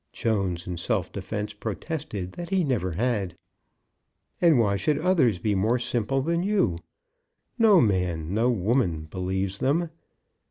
[0.13, 3.35] Jones, in self defence, protested that he never had.
[4.41, 6.79] "And why should others be more simple than you?
[7.59, 9.91] No man, no woman believes them.